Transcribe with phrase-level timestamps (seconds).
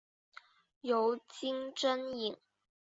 [0.81, 2.35] 尤金真蚓。